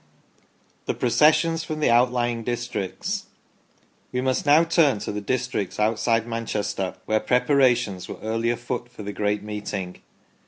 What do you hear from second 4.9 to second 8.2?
to the districts outside Manchester, where pre parations were